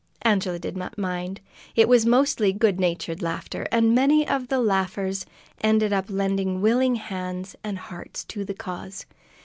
[0.23, 1.41] Angela did not mind.
[1.75, 5.27] It was mostly goodnatured laughter, and many of the laughers
[5.63, 9.05] ended by lending willing hands and hearts to the cause.